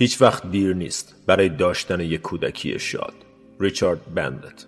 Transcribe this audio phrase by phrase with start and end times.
[0.00, 3.14] هیچ وقت دیر نیست برای داشتن یک کودکی شاد.
[3.60, 4.66] ریچارد بندت.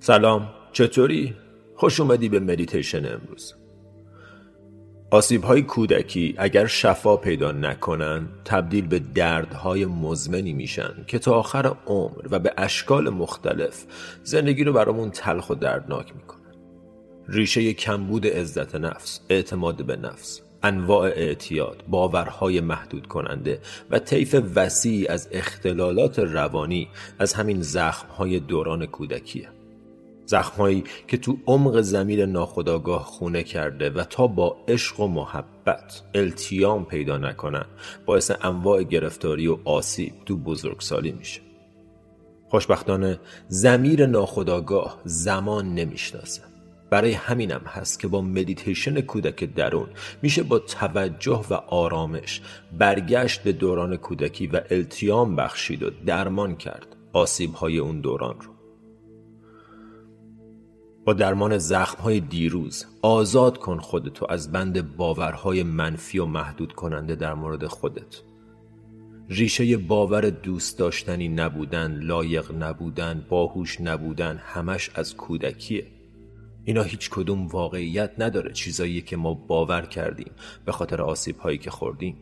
[0.00, 1.34] سلام چطوری؟
[1.74, 3.54] خوش اومدی به مدیتیشن امروز.
[5.10, 11.76] آسیب های کودکی اگر شفا پیدا نکنن تبدیل به دردهای مزمنی میشن که تا آخر
[11.86, 13.84] عمر و به اشکال مختلف
[14.24, 16.54] زندگی رو برامون تلخ و دردناک می‌کنن.
[17.28, 20.47] ریشه کمبود عزت نفس اعتماد به نفس.
[20.62, 28.86] انواع اعتیاد باورهای محدود کننده و طیف وسیعی از اختلالات روانی از همین زخمهای دوران
[28.86, 29.48] کودکیه.
[30.26, 36.84] زخمهایی که تو عمق زمین ناخداگاه خونه کرده و تا با عشق و محبت التیام
[36.84, 37.64] پیدا نکنن
[38.06, 41.40] باعث انواع گرفتاری و آسیب تو بزرگسالی میشه.
[42.48, 46.42] خوشبختانه زمیر ناخداگاه زمان نمی‌شناسه.
[46.90, 49.88] برای همینم هست که با مدیتیشن کودک درون
[50.22, 52.40] میشه با توجه و آرامش
[52.78, 58.52] برگشت به دوران کودکی و التیام بخشید و درمان کرد آسیب های اون دوران رو.
[61.04, 67.34] با درمان زخمهای دیروز آزاد کن خودتو از بند باورهای منفی و محدود کننده در
[67.34, 68.22] مورد خودت.
[69.28, 75.86] ریشه باور دوست داشتنی نبودن، لایق نبودن، باهوش نبودن همش از کودکیه.
[76.68, 80.30] اینا هیچ کدوم واقعیت نداره چیزایی که ما باور کردیم
[80.64, 82.16] به خاطر آسیب هایی که خوردیم.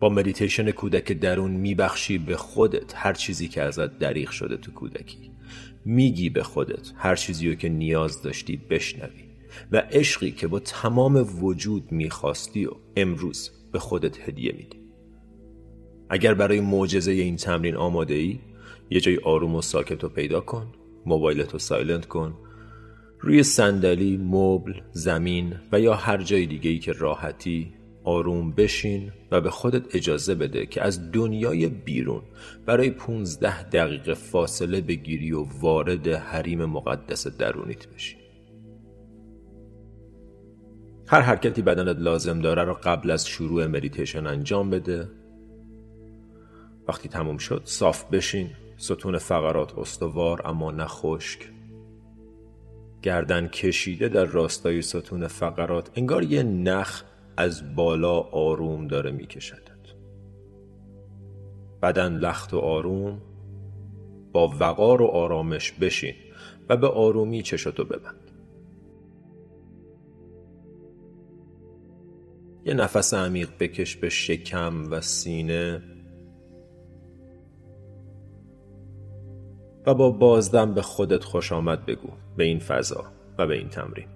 [0.00, 5.30] با مدیتیشن کودک درون میبخشی به خودت هر چیزی که ازت دریغ شده تو کودکی.
[5.84, 9.24] میگی به خودت هر چیزی رو که نیاز داشتی بشنوی
[9.72, 14.78] و عشقی که با تمام وجود می‌خواستی و امروز به خودت هدیه میدی.
[16.10, 18.38] اگر برای معجزه این تمرین آماده ای
[18.90, 20.72] یه جای آروم و ساکت رو پیدا کن
[21.06, 22.34] موبایلت رو silent کن
[23.22, 27.72] روی صندلی، مبل، زمین و یا هر جای دیگه ای که راحتی
[28.04, 32.22] آروم بشین و به خودت اجازه بده که از دنیای بیرون
[32.66, 38.16] برای 15 دقیقه فاصله بگیری و وارد حریم مقدس درونیت بشی.
[41.08, 45.08] هر حرکتی بدنت لازم داره رو قبل از شروع مدیتیشن انجام بده.
[46.88, 51.51] وقتی تموم شد صاف بشین ستون فقرات استوار اما نه خشک.
[53.02, 57.02] گردن کشیده در راستای ستون فقرات انگار یه نخ
[57.36, 59.72] از بالا آروم داره میکشدت.
[61.82, 63.22] بدن لخت و آروم
[64.32, 66.14] با وقار و آرامش بشین
[66.68, 68.30] و به آرومی چشتو ببند.
[72.64, 75.82] یه نفس عمیق بکش به شکم و سینه.
[79.86, 82.08] و با بازدم به خودت خوش آمد بگو.
[82.36, 83.04] به این فضا
[83.38, 84.08] و به این تمرین.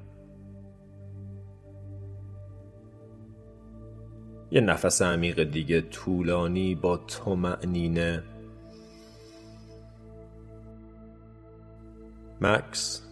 [4.51, 8.23] یه نفس عمیق دیگه طولانی با معنینه.
[12.41, 13.03] مکس.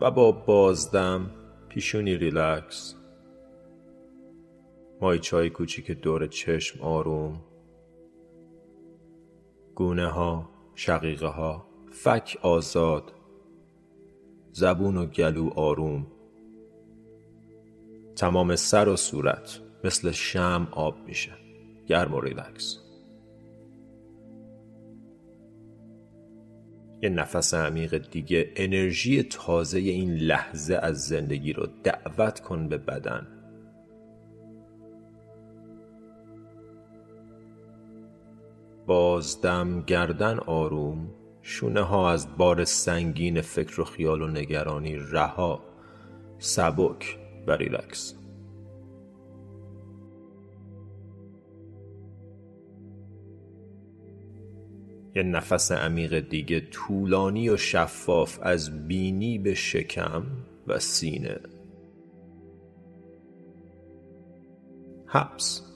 [0.00, 1.30] و با بازدم
[1.68, 2.94] پیشونی ریلکس.
[5.00, 7.40] مایچای کوچیک دور چشم آروم.
[9.80, 13.12] گونه ها شقیقه ها فک آزاد
[14.52, 16.06] زبون و گلو آروم.
[18.16, 21.32] تمام سر و صورت مثل شمع آب میشه.
[21.86, 22.78] گرم و ریلکس.
[27.02, 33.39] یه نفس عمیق دیگه انرژی تازه این لحظه از زندگی رو دعوت کن به بدن.
[38.86, 41.10] بازدم گردن آروم
[41.42, 45.60] شونه ها از بار سنگین فکر و خیال و نگرانی رها
[46.38, 48.14] سبک و ریلکس.
[55.14, 60.22] یه نفس عمیق دیگه طولانی و شفاف از بینی به شکم
[60.66, 61.40] و سینه.
[65.06, 65.69] حبس.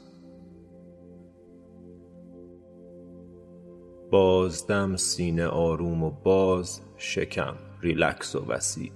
[4.14, 8.92] بازدم سینه آروم و باز شکم ریلکس و وسیع.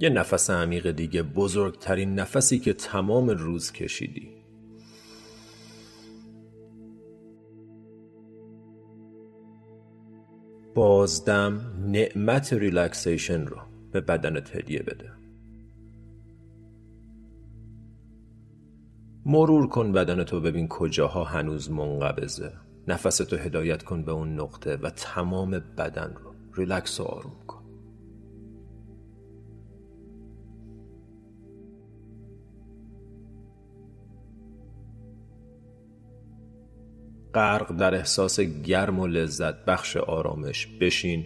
[0.00, 4.30] یه نفس عمیق دیگه بزرگترین نفسی که تمام روز کشیدی.
[10.74, 13.58] بازدم نعمت ریلکسیشن رو
[13.92, 15.23] به بدنت هدیه بده.
[19.26, 22.52] مرور کن بدنتو ببین کجاها هنوز منقبضه.
[22.88, 26.34] نفستو هدایت کن به اون نقطه و تمام بدن رو.
[26.54, 27.64] ریلکس و آروم کن.
[37.34, 41.24] غرق در احساس گرم و لذت بخش آرامش بشین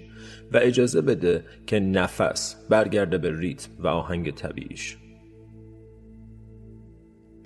[0.52, 4.96] و اجازه بده که نفس برگرده به ریتم و آهنگ طبیعیش.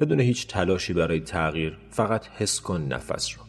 [0.03, 3.45] بدون هیچ تلاشی برای تغییر فقط حس کن نفس رو.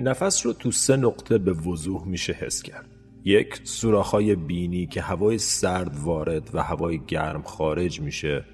[0.00, 2.86] نفس رو تو سه نقطه به وضوح میشه حس کرد.
[3.24, 8.44] یک سوراخ‌های بینی که هوای سرد وارد و هوای گرم خارج میشه.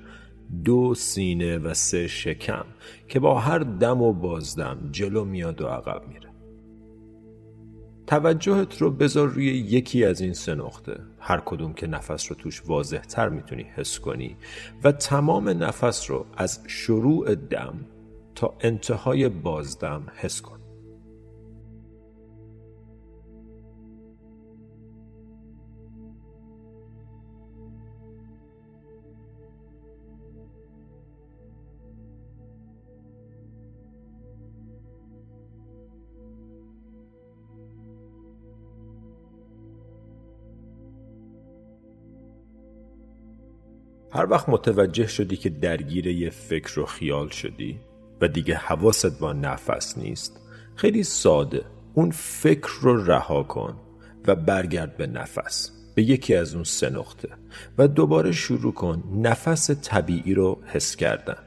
[0.64, 2.64] دو سینه و سه شکم
[3.08, 6.29] که با هر دم و بازدم جلو میاد و عقب میره.
[8.10, 11.00] توجهت رو بذار روی یکی از این سه نقطه.
[11.20, 14.36] هر کدوم که نفس رو توش واضح تر می‌تونی حس کنی
[14.84, 17.74] و تمام نفس رو از شروع دم
[18.34, 20.59] تا انتهای بازدم حس کن.
[44.12, 47.80] هر وقت متوجه شدی که درگیر یه فکر و خیال شدی
[48.20, 50.40] و دیگه حواست با نفس نیست
[50.74, 51.64] خیلی ساده.
[51.94, 53.76] اون فکر رو رها کن
[54.26, 57.28] و برگرد به نفس به یکی از اون سه نقطه
[57.78, 61.38] و دوباره شروع کن نفس طبیعی رو حس کردن.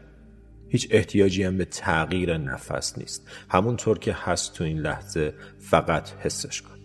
[0.70, 3.28] هیچ احتیاجی هم به تغییر نفس نیست.
[3.50, 6.83] همونطور که هست تو این لحظه فقط حسش کن.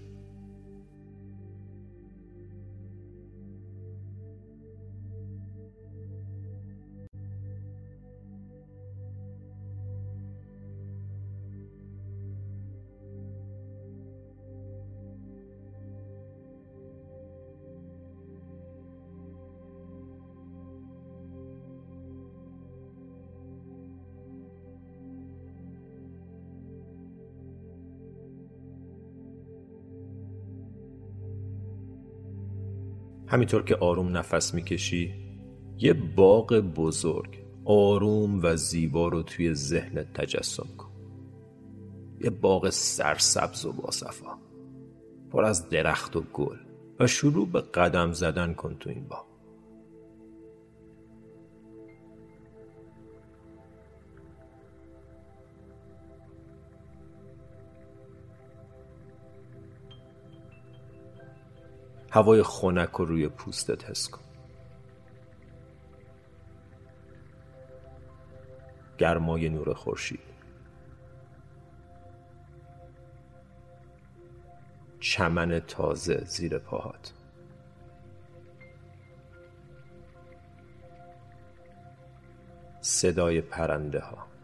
[33.29, 35.15] همینطور که آروم نفس می‌کشی
[35.79, 40.89] یه باغ بزرگ آروم و زیبا رو توی ذهنت تجسم کن.
[42.21, 44.39] یه باغ سرسبز و باصفا
[45.31, 46.57] پر از درخت و گل
[47.01, 49.28] و شروع به قدم زدن کن تو این باغ.
[62.11, 64.23] هوای خنک رو روی پوستت حس کن.
[68.99, 70.21] گرمای نور خورشید.
[75.01, 77.13] چمن تازه زیر پاهات.
[82.81, 84.38] صدای پرنده ها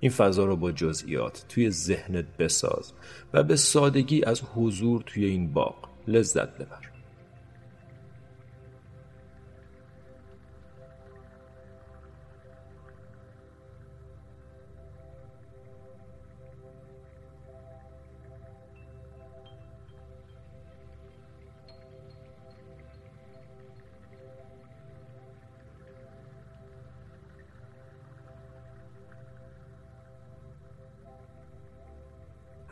[0.00, 2.92] این فضا رو با جزئیات توی ذهنت بساز
[3.32, 6.97] و به سادگی از حضور توی این باغ لذت ببر.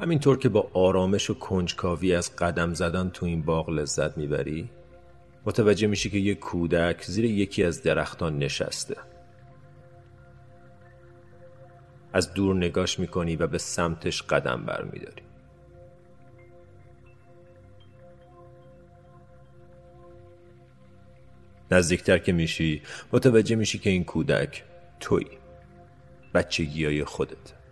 [0.06, 4.70] همینطور که با آرامش و کنجکاوی از قدم زدن تو این باغ لذت می‌بری
[5.46, 8.96] متوجه میشی که یک کودک زیر یکی از درختان نشسته.
[12.12, 15.22] از دور نگاش می‌کنی و به سمتش قدم برمیداری.
[21.70, 22.82] نزدیکتر که میشی
[23.12, 24.64] متوجه میشی که این کودک
[25.00, 25.26] توی
[26.34, 27.65] بچگی های خودت.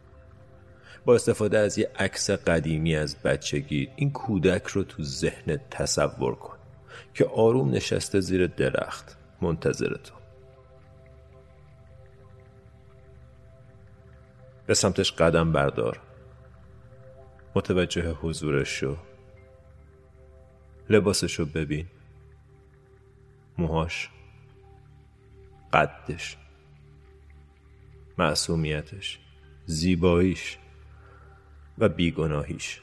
[1.04, 6.56] با استفاده از یه عکس قدیمی از بچگی این کودک رو تو ذهنت تصور کن
[7.14, 9.16] که آروم نشسته زیر درخت.
[9.42, 10.14] منتظر تو.
[14.66, 16.00] به سمتش قدم بردار.
[17.54, 18.96] متوجه حضورش شو.
[20.90, 21.86] لباسش رو ببین.
[23.58, 24.10] موهاش.
[25.72, 26.36] قدش.
[28.18, 29.18] معصومیتش.
[29.66, 30.58] زیباییش.
[31.78, 32.80] و بیگناهیش.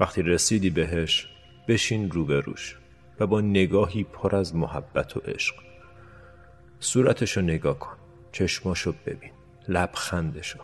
[0.00, 1.37] وقتی رسیدی بهش
[1.68, 2.76] بشین روبروش
[3.20, 5.54] و با نگاهی پر از محبت و عشق.
[6.80, 7.96] صورتشو نگاه کن
[8.32, 9.30] چشماشو ببین
[9.68, 10.58] لبخندشو.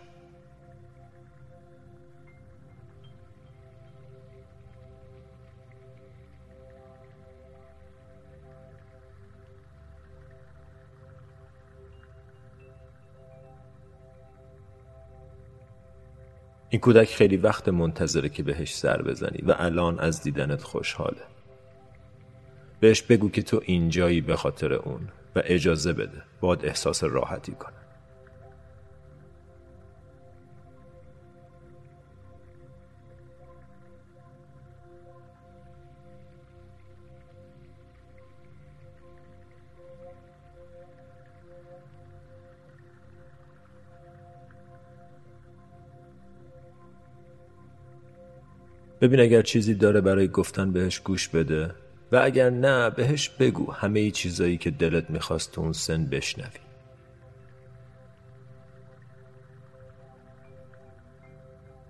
[16.75, 21.23] این کودک خیلی وقت منتظره که بهش سر بزنی و الان از دیدنت خوشحاله.
[22.81, 27.84] بهش بگو که تو اینجایی به خاطر اون و اجازه بده باد احساس راحتی کنه.
[49.05, 51.71] ببین اگر چیزی داره برای گفتن بهش گوش بده
[52.13, 56.59] و اگر نه بهش بگو همه ای چیزایی که دلت می‌خواست تو اون سن بشنوی.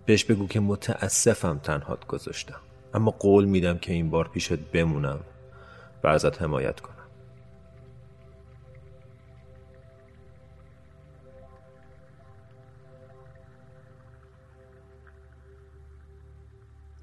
[0.07, 2.61] بهش بگو که متاسفم تنهات گذاشتم.
[2.95, 5.21] اما قول میدم که این بار پیشت بمونم
[6.05, 6.94] و ازت حمایت کنم.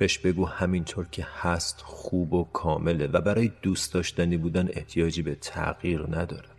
[0.02, 5.36] بهش بگو همینطور که هست خوب و کامله و برای دوست داشتنی بودن احتیاجی به
[5.36, 6.50] تغییر نداره.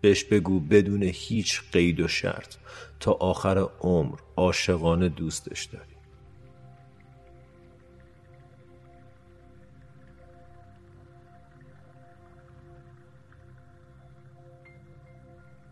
[0.00, 2.54] بهش بگو بدون هیچ قید و شرط
[3.00, 5.91] تا آخر عمر عاشقانه دوستش داری.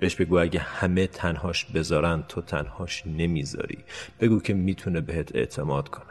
[0.00, 3.85] بهش بگو اگه همه تنهاش بذارن تو تنهاش نمی‌ذاری.
[4.21, 6.04] بگو که می‌تونه بهت اعتماد کنه.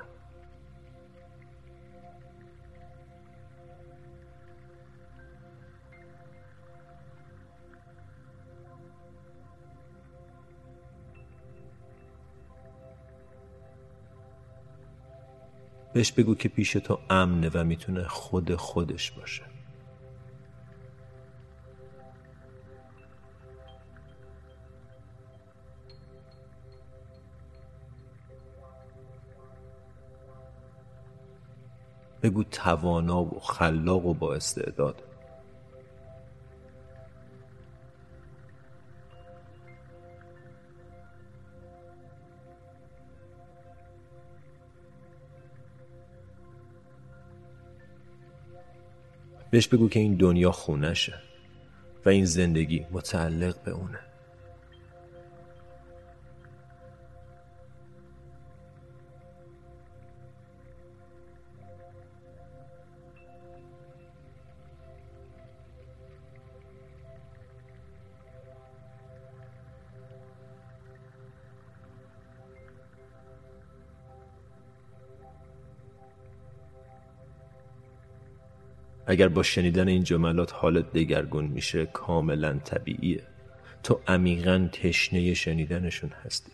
[15.93, 19.48] بهش بگو که پیش تو امنه و می‌تونه خود خودش باشه.
[32.23, 35.03] بگو توانا و خلاق و با استعداد.
[49.51, 51.13] بهش بگو که این دنیا خونشه
[52.05, 54.08] و این زندگی متعلق به اونه.
[79.09, 83.23] اگر با شنیدن این جملات حالت دگرگون میشه کاملا طبیعیه.
[83.83, 86.51] تو عمیقا تشنه شنیدنشون هستی.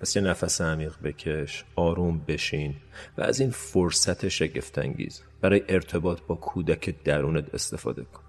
[0.00, 2.74] پس یه نفس عمیق بکش آروم بشین
[3.18, 8.22] و از این فرصت شگفتانگیز برای ارتباط با کودک درونت استفاده کن.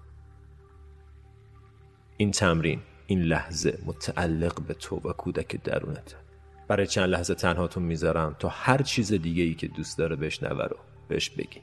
[2.16, 6.16] این تمرین این لحظه متعلق به تو و کودک درونت.
[6.68, 10.76] برای چند لحظه تنهاتون می‌ذارم تا هر چیز دیگه ای که دوست داره بشنوه رو
[11.08, 11.62] بهش بگین.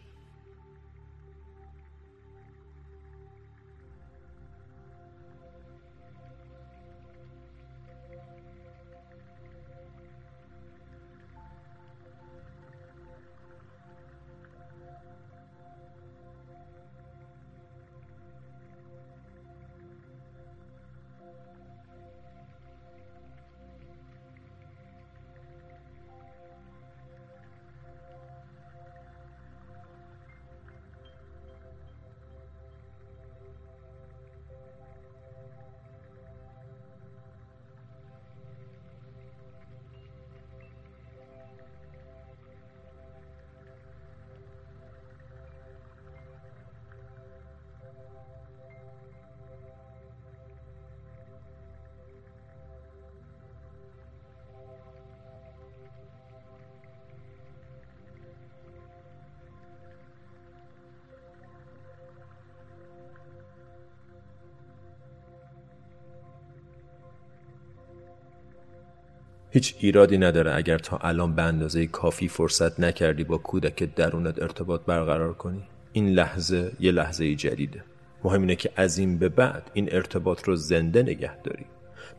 [69.55, 74.81] هیچ ایرادی نداره اگر تا الان به اندازه کافی فرصت نکردی با کودک درونت ارتباط
[74.81, 75.63] برقرار کنی.
[75.93, 77.83] این لحظه یه لحظه جدیده.
[78.23, 81.65] مهم اینه که از این به بعد این ارتباط رو زنده نگه داری.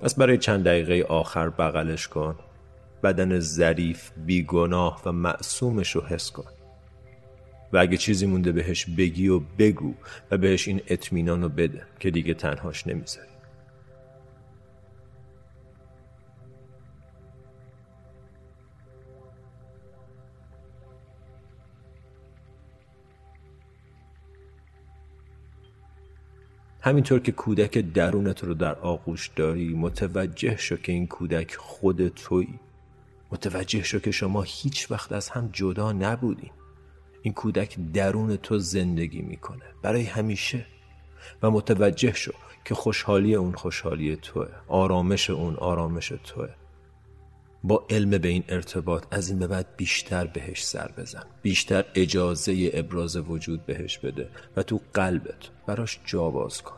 [0.02, 2.36] پس برای چند دقیقه آخر بغلش کن.
[3.02, 6.50] بدن ظریف بیگناه و معصومش رو حس کن.
[7.72, 9.94] و اگه چیزی مونده بهش بگی و بگو
[10.30, 13.35] و بهش این اطمینان رو بده که دیگه تنهاش نمی‌ذاری.
[26.86, 32.58] همینطور که کودک درونت رو در آغوش داری متوجه شو که این کودک خود تویی.
[33.32, 36.50] متوجه شو که شما هیچ وقت از هم جدا نبودین.
[37.22, 40.66] این کودک درون تو زندگی می‌کنه برای همیشه.
[41.42, 42.32] و متوجه شو
[42.64, 46.48] که خوشحالی اون خوشحالی توه آرامش اون آرامش توه.
[47.66, 51.22] با علم به این ارتباط از این به بعد بیشتر بهش سر بزن.
[51.42, 56.76] بیشتر اجازه ابراز وجود بهش بده و تو قلبت براش جا باز کن.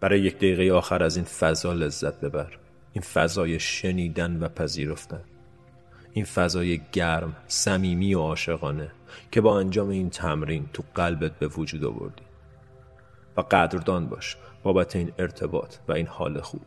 [0.00, 2.58] برای یک دقیقه آخر از این فضا لذت ببر.
[2.92, 5.24] این فضای شنیدن و پذیرفتن.
[6.16, 8.90] این فضای گرم صمیمی و عاشقانه
[9.32, 12.22] که با انجام این تمرین تو قلبت به وجود آوردی.
[13.36, 16.60] و قدردان باش بابت این ارتباط و این حال خوب.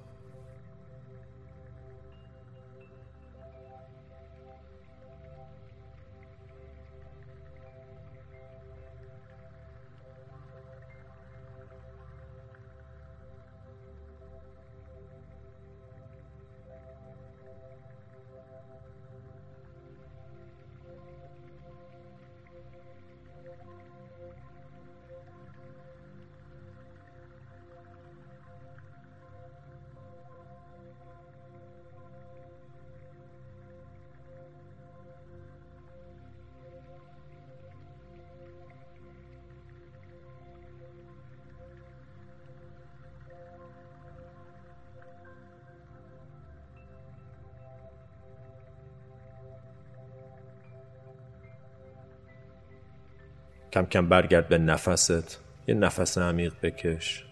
[53.79, 55.39] کم کم برگرد به نفست.
[55.67, 57.25] یه نفس عمیق بکش.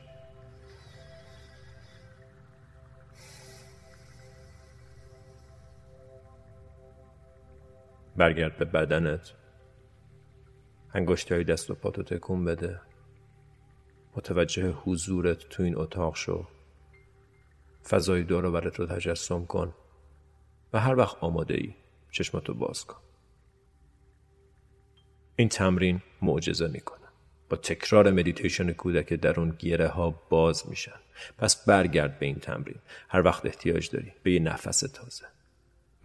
[8.16, 9.34] برگرد به بدنت.
[10.94, 12.80] انگشتی های دست و پاتو تکون بده.
[14.16, 16.48] متوجه حضورت تو این اتاق شو.
[17.90, 19.74] فضای دور رو تجسم کن.
[20.74, 21.74] و هر وقت آماده ای
[22.12, 23.07] چشماتو باز کن.
[25.40, 26.98] این تمرین معجزه می‌کنه.
[27.50, 31.00] با تکرار مدیتیشن کودک درون گره ها باز میشن.
[31.38, 32.76] پس برگرد به این تمرین.
[33.10, 34.14] هر وقت احتیاج داری.
[34.24, 35.26] به یه نفس تازه.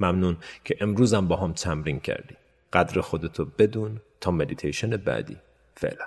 [0.00, 2.36] ممنون که امروزم با هم تمرین کردی.
[2.72, 5.36] قدر خودتو بدون تا مدیتیشن بعدی.
[5.76, 6.04] فعلا.